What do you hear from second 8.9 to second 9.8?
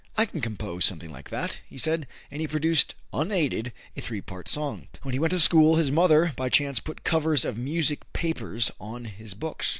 his books.